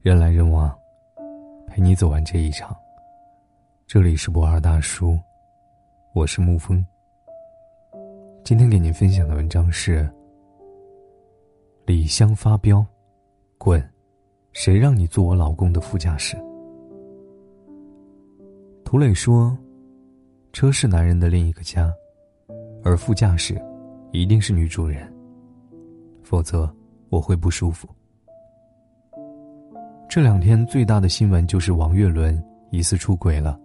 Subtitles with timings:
[0.00, 0.72] 人来人往，
[1.66, 2.74] 陪你走完这一场。
[3.84, 5.18] 这里是博二大叔，
[6.12, 6.86] 我是沐风。
[8.44, 10.08] 今天给您分享的文章是：
[11.84, 12.86] 李湘发飙，
[13.58, 13.82] 滚！
[14.52, 16.36] 谁让你坐我老公的副驾驶？
[18.84, 19.58] 涂磊说
[20.54, 21.92] ：“车是男人的另一个家，
[22.84, 23.60] 而副驾驶
[24.12, 25.12] 一定是女主人，
[26.22, 26.72] 否则
[27.08, 27.88] 我会不舒服。”
[30.08, 33.60] 这两天最大的新闻就是王岳伦疑似出轨了，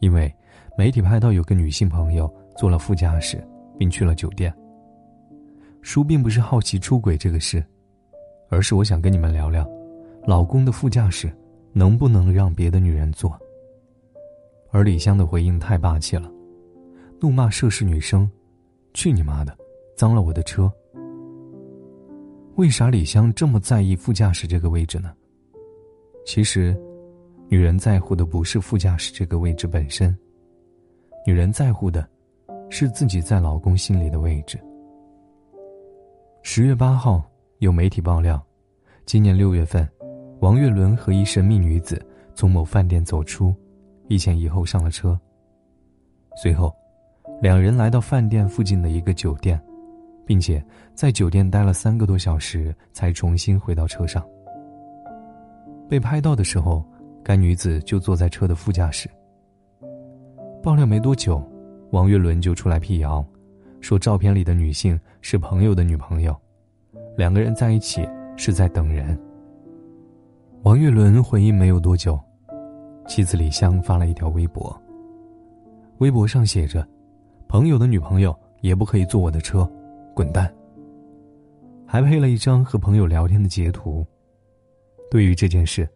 [0.00, 0.32] 因为
[0.76, 3.42] 媒体拍到有个女性朋友坐了副驾驶，
[3.78, 4.52] 并去了酒店。
[5.80, 7.64] 叔并不是好奇出轨这个事，
[8.48, 9.64] 而是我想跟你们聊聊，
[10.26, 11.32] 老公的副驾驶
[11.72, 13.38] 能不能让别的女人坐。
[14.72, 16.28] 而李湘的回应太霸气了，
[17.20, 18.28] 怒骂涉事女生
[18.92, 19.56] ：“去你妈的，
[19.96, 20.70] 脏了我的车！”
[22.56, 25.12] 为啥李湘这么在意副驾驶这个位置呢？
[26.32, 26.80] 其实，
[27.48, 30.16] 女人在乎的不是副驾驶这个位置本身，
[31.26, 32.08] 女人在乎的，
[32.68, 34.56] 是自己在老公心里的位置。
[36.42, 37.20] 十月八号，
[37.58, 38.40] 有媒体爆料，
[39.06, 39.84] 今年六月份，
[40.38, 42.00] 王岳伦和一神秘女子
[42.32, 43.52] 从某饭店走出，
[44.06, 45.18] 一前一后上了车。
[46.40, 46.72] 随后，
[47.42, 49.60] 两人来到饭店附近的一个酒店，
[50.24, 50.64] 并且
[50.94, 54.24] 在酒店待了三个多小时，才重新回到车上。
[55.90, 56.84] 被拍到的时候，
[57.20, 59.10] 该女子就坐在车的副驾驶。
[60.62, 61.42] 爆料没多久，
[61.90, 63.26] 王岳伦就出来辟谣，
[63.80, 66.32] 说照片里的女性是朋友的女朋友，
[67.16, 69.18] 两个人在一起是在等人。
[70.62, 72.16] 王岳伦回应没有多久，
[73.08, 74.80] 妻子李湘发了一条微博。
[75.98, 76.86] 微博上写着
[77.48, 79.68] ：“朋友的女朋友也不可以坐我的车，
[80.14, 80.48] 滚蛋。”
[81.84, 84.06] 还配了一张和朋友聊天的截图。
[85.10, 85.88] 对于这件事，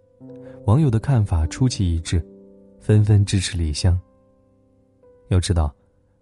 [0.66, 2.20] 网友的看法出奇一致，
[2.80, 3.98] 纷纷支持李湘。
[5.28, 5.72] 要知道，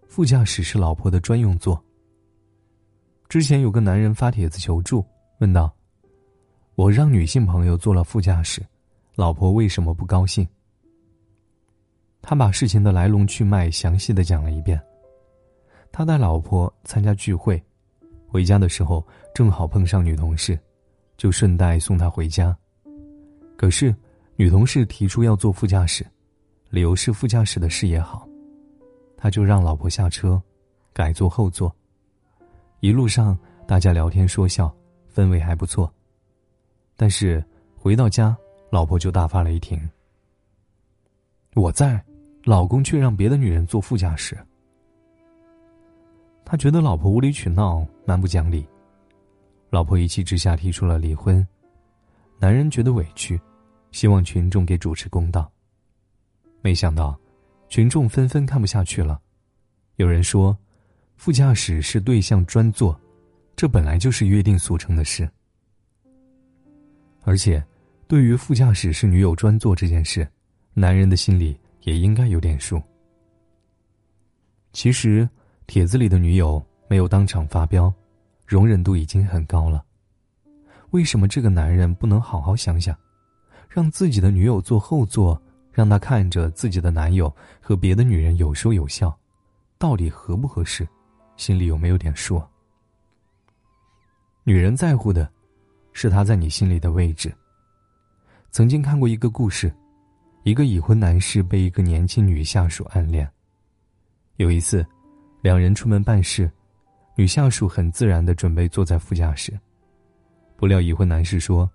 [0.07, 1.83] 副驾驶是老婆的专用座。
[3.27, 5.03] 之前有个男人发帖子求助，
[5.39, 5.75] 问道
[6.75, 8.63] ：“我让女性朋友坐了副驾驶，
[9.15, 10.47] 老婆为什么不高兴？”
[12.21, 14.79] 他把事情的来龙去脉详细的讲了一遍。
[15.91, 17.61] 他带老婆参加聚会，
[18.27, 19.03] 回家的时候
[19.33, 20.57] 正好碰上女同事，
[21.17, 22.55] 就顺带送她回家。
[23.63, 23.95] 可是，
[24.35, 26.05] 女同事提出要坐副驾驶，
[26.69, 28.27] 理由是副驾驶的视野好，
[29.15, 30.41] 他就让老婆下车，
[30.91, 31.73] 改坐后座。
[32.81, 34.69] 一路上大家聊天说笑，
[35.15, 35.89] 氛围还不错。
[36.97, 37.41] 但是
[37.73, 38.35] 回到家，
[38.69, 39.79] 老婆就大发雷霆。
[41.55, 42.03] 我在，
[42.43, 44.37] 老公却让别的女人坐副驾驶。
[46.43, 48.67] 他觉得老婆无理取闹，蛮不讲理，
[49.69, 51.47] 老婆一气之下提出了离婚。
[52.39, 53.39] 男人觉得委屈。
[53.93, 55.49] 希望群众给主持公道。
[56.61, 57.17] 没想到，
[57.69, 59.21] 群众纷纷看不下去了。
[59.95, 60.57] 有人说，
[61.15, 62.99] 副驾驶是对象专座，
[63.55, 65.29] 这本来就是约定俗成的事。
[67.21, 67.63] 而且，
[68.07, 70.27] 对于副驾驶是女友专座这件事，
[70.73, 72.81] 男人的心里也应该有点数。
[74.73, 75.29] 其实，
[75.67, 77.93] 帖子里的女友没有当场发飙，
[78.47, 79.85] 容忍度已经很高了。
[80.89, 82.97] 为什么这个男人不能好好想想？
[83.73, 85.41] 让自己的女友坐后座，
[85.71, 89.17] 让她看着自己的男友和别的女人有说有笑，
[89.79, 90.87] 到底合不合适？
[91.37, 92.39] 心里有没有点数？
[94.43, 95.27] 女人在乎的，
[95.91, 97.33] 是他在你心里的位置。
[98.51, 99.73] 曾经看过一个故事，
[100.43, 103.27] 一个已婚男士被一个年轻女下属暗恋。
[104.35, 104.85] 有一次，
[105.41, 106.47] 两人出门办事，
[107.15, 109.59] 女下属很自然的准备坐在副驾驶，
[110.57, 111.67] 不料已婚男士说：“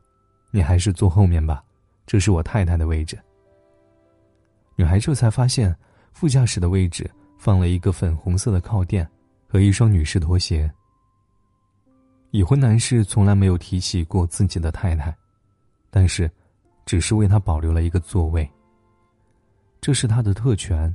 [0.52, 1.60] 你还是坐后面吧。”
[2.08, 3.18] 这是我太太的位置。
[4.76, 5.76] 女孩这才发现，
[6.14, 9.06] 副驾驶的位置放了一个粉红色的靠垫
[9.46, 10.72] 和一双女士拖鞋。
[12.30, 15.14] 已婚男士从来没有提起过自己的太太，
[15.90, 16.30] 但是，
[16.86, 18.50] 只是为她保留了一个座位。
[19.78, 20.94] 这是他的特权，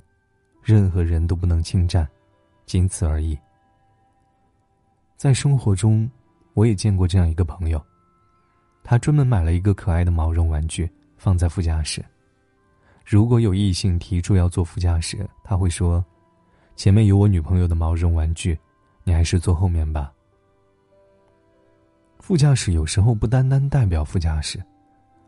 [0.64, 2.10] 任何人都不能侵占，
[2.66, 3.38] 仅此而已。
[5.16, 6.10] 在生活中，
[6.56, 7.80] 我也见过这样一个朋友，
[8.84, 10.90] 他专门买了一个可爱的毛绒玩具。
[11.24, 12.04] 放在副驾驶。
[13.06, 16.04] 如果有异性提出要坐副驾驶，他会说
[16.76, 18.60] ：“前面有我女朋友的毛绒玩具，
[19.06, 20.12] 你还是坐后面吧。”
[22.20, 24.62] 副驾驶有时候不单单代表副驾驶，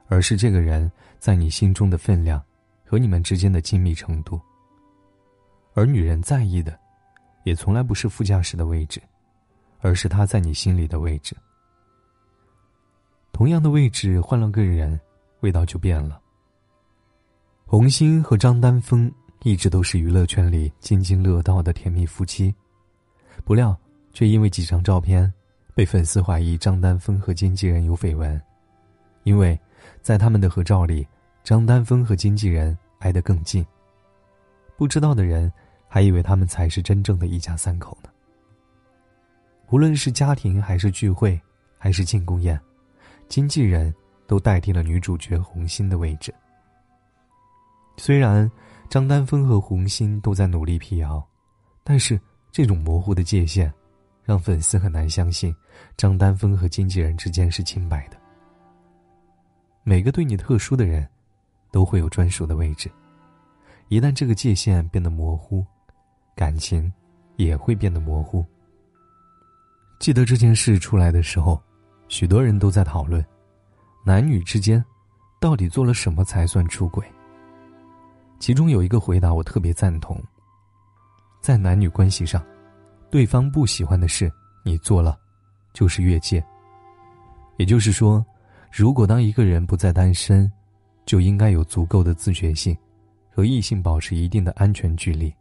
[0.08, 2.44] 而是这个人在你心中的分量
[2.86, 4.38] 和你们之间的亲密程度。
[5.76, 6.78] 而女人在意的，
[7.46, 9.02] 也从来不是副驾驶的位置，
[9.80, 11.34] 而是他在你心里的位置。
[13.32, 15.00] 同样的位置换了个人。
[15.42, 16.22] 味道就变了。
[17.66, 19.12] 红星和张丹峰
[19.44, 22.54] 一直都是娱乐圈里津津乐道的甜蜜夫妻，
[23.44, 23.78] 不料
[24.14, 25.32] 却因为几张照片，
[25.74, 28.40] 被粉丝怀疑张丹峰和经纪人有绯闻。
[29.24, 29.60] 因为，
[30.02, 31.08] 在他们的合照里，
[31.44, 33.66] 张丹峰和经纪人挨得更近。
[34.78, 35.52] 不知道的人
[35.88, 38.10] 还以为他们才是真正的一家三口呢。
[39.72, 41.42] 无论是家庭还是聚会，
[41.78, 42.60] 还是庆功宴，
[43.28, 43.94] 经纪人
[44.28, 46.34] 都代替了女主角红心的位置。
[47.98, 48.50] 虽然
[48.90, 51.26] 张丹峰和红心都在努力辟谣，
[51.84, 52.20] 但是
[52.52, 53.72] 这种模糊的界限，
[54.24, 55.56] 让粉丝很难相信
[55.96, 58.18] 张丹峰和经纪人之间是清白的。
[59.84, 61.08] 每个对你特殊的人，
[61.72, 62.90] 都会有专属的位置。
[63.88, 65.64] 一旦这个界限变得模糊，
[66.36, 66.92] 感情
[67.36, 68.44] 也会变得模糊。
[70.00, 71.62] 记得这件事出来的时候，
[72.08, 73.24] 许多人都在讨论，
[74.06, 74.84] 男女之间
[75.42, 77.06] 到底做了什么才算出轨。
[78.40, 80.22] 其中有一个回答我特别赞同。
[81.42, 82.42] 在男女关系上，
[83.10, 84.32] 对方不喜欢的事
[84.64, 85.18] 你做了，
[85.74, 86.42] 就是越界。
[87.58, 88.26] 也就是说，
[88.72, 90.50] 如果当一个人不再单身，
[91.06, 92.78] 就应该有足够的自觉性，
[93.30, 95.34] 和异性保持一定的安全距离。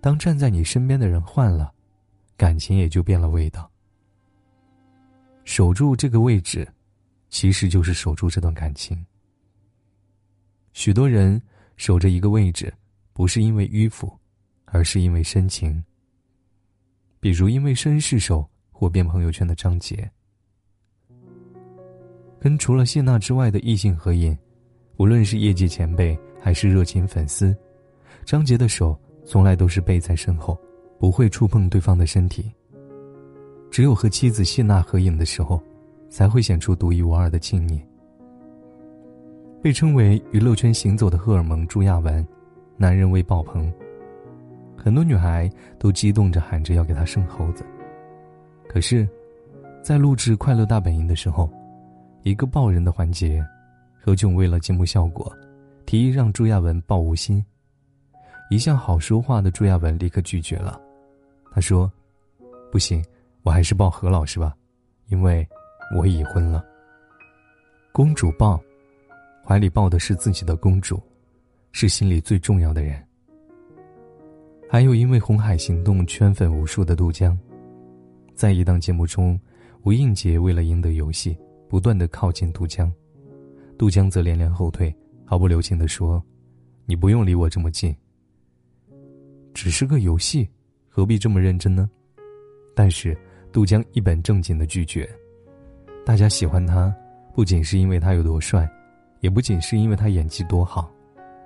[0.00, 1.72] 当站在你身边的人换了。
[2.36, 3.70] 感情也就变了味道。
[5.44, 6.66] 守住这个位置，
[7.30, 9.02] 其实就是守住这段感情。
[10.72, 11.40] 许多人
[11.76, 12.72] 守着一个位置，
[13.12, 14.12] 不是因为迂腐，
[14.66, 15.82] 而是因为深情。
[17.18, 20.10] 比如因为绅士手火遍朋友圈的张杰，
[22.38, 24.36] 跟除了谢娜之外的异性合影，
[24.98, 27.56] 无论是业界前辈还是热情粉丝，
[28.24, 30.58] 张杰的手从来都是背在身后。
[31.00, 32.52] 不会触碰对方的身体。
[33.70, 35.58] 只有和妻子谢娜合影的时候，
[36.10, 37.80] 才会显出独一无二的亲昵。
[39.62, 42.26] 被称为娱乐圈行走的荷尔蒙朱亚文，
[42.76, 43.72] 男人味爆棚。
[44.76, 47.64] 很多女孩都激动着喊着要给他生猴子。
[48.66, 49.06] 可是，
[49.82, 51.50] 在录制《快乐大本营》的时候，
[52.22, 53.44] 一个抱人的环节，
[54.02, 55.30] 何炅为了节目效果，
[55.84, 57.44] 提议让朱亚文抱吴昕。
[58.50, 60.80] 一向好说话的朱亚文立刻拒绝了。
[61.52, 61.90] 他说
[62.72, 63.04] ：“不行，
[63.42, 64.54] 我还是抱何老师吧，
[65.08, 65.46] 因为
[65.94, 66.64] 我已婚了。
[67.92, 68.60] 公主抱，
[69.44, 71.00] 怀里抱的是自己的公主，
[71.72, 73.02] 是心里最重要的人。
[74.68, 77.36] 还有因为《红海行动》圈粉无数的杜江，
[78.34, 79.38] 在一档节目中，
[79.82, 81.36] 吴映洁为了赢得游戏，
[81.68, 82.92] 不断的靠近杜江，
[83.76, 84.94] 杜江则连连后退，
[85.24, 86.22] 毫不留情的说
[86.86, 87.94] ：‘你不用离我这么近，
[89.52, 90.48] 只是个游戏。’”
[90.92, 91.88] 何必这么认真呢？
[92.74, 93.16] 但是
[93.52, 95.08] 杜江一本正经的拒绝。
[96.04, 96.94] 大家喜欢他，
[97.34, 98.68] 不仅是因为他有多帅，
[99.20, 100.90] 也不仅是因为他演技多好，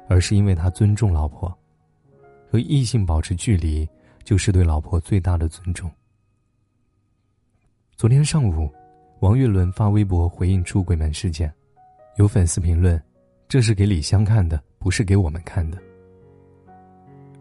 [0.08, 1.52] 而是因为他尊重老婆。
[2.50, 3.88] 和异性保持距离，
[4.22, 5.90] 就是对老婆最大的尊重。
[7.96, 8.70] 昨天上午，
[9.20, 11.52] 王岳伦发微博回应出轨门事件，
[12.16, 13.00] 有粉丝评论
[13.48, 15.78] ：“这是给李湘看的，不是给我们看的。”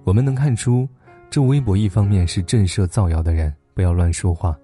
[0.04, 0.88] 我们能看出。
[1.30, 4.56] 这微博一方面是震慑造谣的人不要乱说话，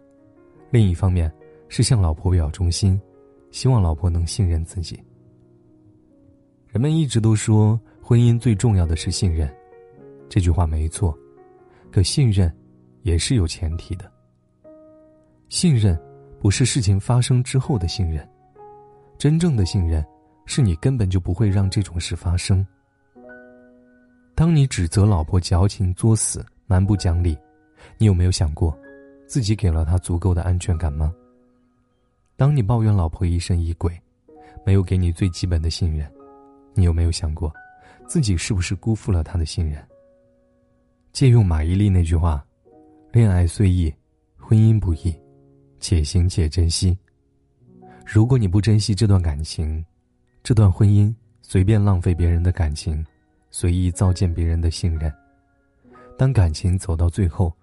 [0.70, 1.32] 另一方面
[1.70, 3.00] 是向老婆表忠心，
[3.52, 5.02] 希望老婆能信任自己。
[6.68, 9.50] 人们一直都说婚姻最重要的是信任，
[10.28, 11.18] 这句话没错，
[11.92, 12.54] 可信任
[13.04, 14.12] 也是有前提的。
[15.48, 16.00] 信任
[16.40, 18.28] 不是事情发生之后的信任，
[19.18, 20.06] 真正的信任
[20.46, 22.66] 是你根本就不会让这种事发生。
[24.36, 27.38] 当你指责老婆矫情作死，蛮不讲理，
[27.98, 28.78] 你有没有想过，
[29.28, 31.14] 自己给了她足够的安全感吗？
[32.40, 33.92] 当你抱怨老婆疑神疑鬼，
[34.66, 36.10] 没有给你最基本的信任，
[36.74, 37.54] 你有没有想过，
[38.08, 39.86] 自己是不是辜负了他的信任？
[41.12, 42.42] 借用马伊琍那句话
[43.12, 43.94] ：“恋爱虽易，
[44.38, 45.14] 婚姻不易，
[45.82, 46.98] 且行且珍惜。”
[48.08, 49.86] 如果你不珍惜这段感情，
[50.42, 53.06] 这段婚姻随便浪费别人的感情，
[53.52, 55.14] 随意糟践别人的信任。
[56.18, 57.54] 当感情走到最后，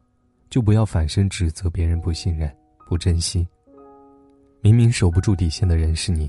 [0.50, 2.54] 就不要反身指责别人不信任、
[2.86, 3.48] 不珍惜。
[4.66, 6.28] 明明守不住底线的人是你。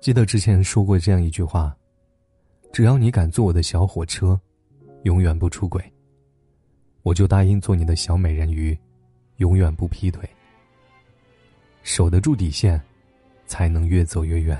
[0.00, 1.72] 记得之前说过这样一句话
[2.74, 4.36] ：“只要你敢坐我的小火车，
[5.04, 5.80] 永远不出轨，
[7.04, 8.76] 我就答应做你的小美人鱼，
[9.36, 10.28] 永远不劈腿。”
[11.84, 12.82] 守得住底线，
[13.46, 14.58] 才能越走越远。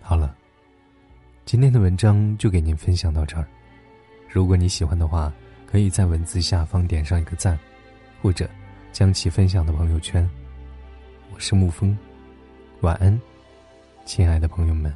[0.00, 0.34] 好了，
[1.44, 3.46] 今天的文章就给您分享到这儿。
[4.30, 5.30] 如果你喜欢的话，
[5.66, 7.58] 可以在文字下方点上一个赞，
[8.22, 8.48] 或者
[8.94, 10.24] 将其分享到朋友圈。
[11.34, 11.98] 我是沐风。
[12.82, 13.20] 晚安，
[14.06, 14.94] 亲爱的朋友们。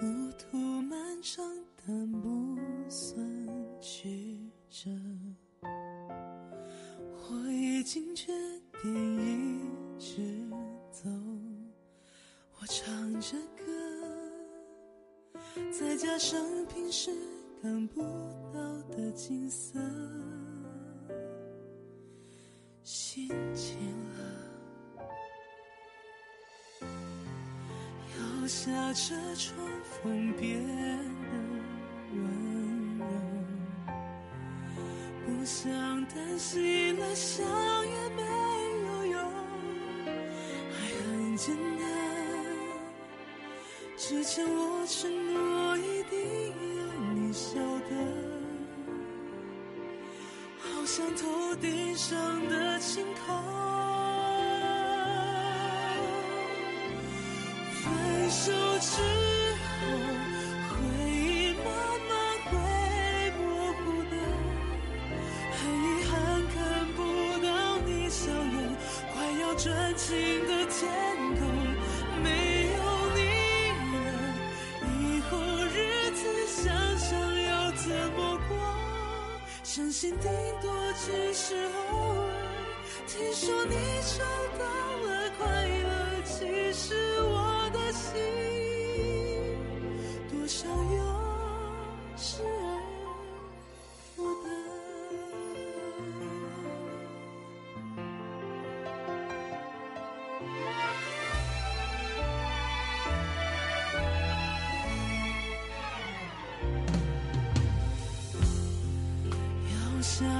[0.00, 1.44] 路途漫长，
[1.84, 2.56] 但不
[2.88, 3.18] 算
[3.80, 4.38] 曲
[4.70, 4.88] 折。
[5.60, 8.30] 我已经决
[8.80, 10.22] 定一直
[10.92, 11.10] 走。
[12.60, 17.10] 我唱着歌，再加上平时
[17.60, 18.02] 看不
[18.52, 18.60] 到
[18.96, 19.80] 的景色，
[28.46, 30.72] 下车窗，风变得
[32.12, 33.04] 温柔，
[35.26, 35.72] 不想
[36.06, 38.22] 担心了，想也没
[38.86, 39.18] 有用。
[40.06, 40.72] 爱
[41.06, 41.82] 很简单，
[43.96, 46.18] 之前我承诺一定
[46.76, 46.84] 要
[47.14, 47.90] 你晓得，
[50.58, 53.83] 好像头顶上的晴空。
[58.80, 59.80] 之后，
[60.70, 60.74] 回
[61.10, 61.66] 忆慢
[62.08, 62.12] 慢
[62.50, 62.52] 会
[63.38, 64.12] 模糊的，
[65.52, 66.12] 很遗憾
[66.54, 66.56] 看
[66.96, 66.98] 不
[67.42, 67.46] 到
[67.86, 68.56] 你笑容，
[69.12, 69.64] 快要转
[69.96, 70.06] 晴
[70.46, 70.78] 的天
[71.38, 71.40] 空，
[72.22, 72.26] 没
[72.74, 72.78] 有
[73.14, 73.18] 你
[73.94, 73.96] 了，
[74.82, 75.32] 以后
[75.72, 75.76] 日
[76.12, 76.62] 子想
[76.98, 77.10] 想
[77.42, 77.84] 要怎
[78.16, 78.52] 么过？
[79.62, 81.54] 相信顶多只是
[81.90, 82.30] 偶尔。
[83.06, 83.74] 听说你
[84.18, 84.24] 找
[84.58, 84.64] 到
[85.06, 85.88] 了快乐，
[86.24, 88.12] 其实我的心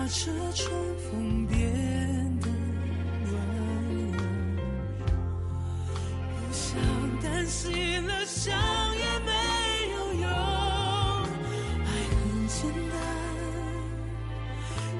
[0.04, 1.58] 摇下车窗，风变
[2.40, 2.46] 得
[3.24, 3.32] 温
[4.12, 4.20] 柔。
[6.36, 6.76] 不想
[7.22, 8.52] 担心了，想
[8.98, 9.32] 也没
[9.92, 10.28] 有用。
[11.86, 12.94] 爱很简单，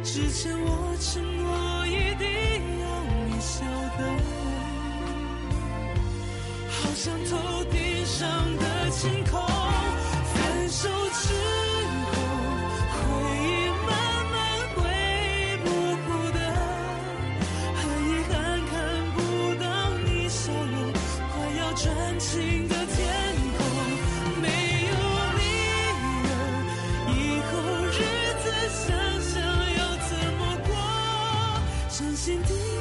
[0.03, 2.25] 之前我承诺一定
[2.81, 2.85] 要
[3.27, 3.61] 你晓
[3.99, 4.01] 得。
[6.71, 9.39] 好像头顶上的晴空，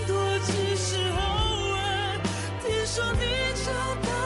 [0.08, 1.18] 多只是偶
[1.76, 2.20] 尔。
[2.62, 3.26] 听说你
[3.66, 3.72] 找
[4.08, 4.23] 到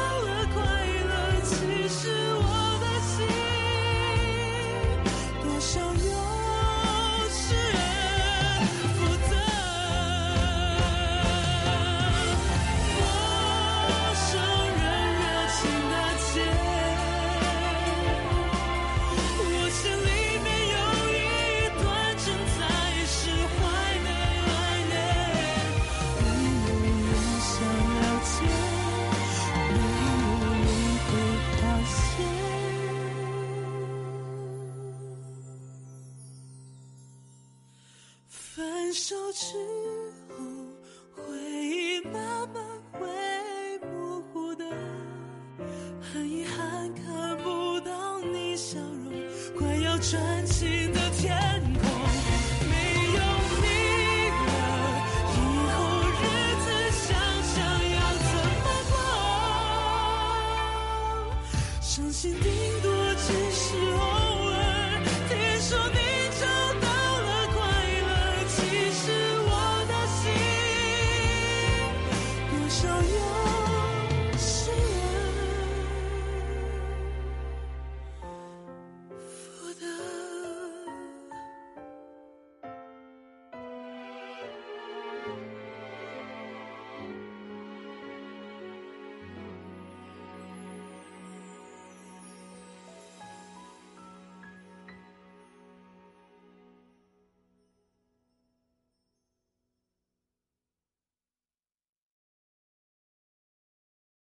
[50.00, 51.37] 专心的跳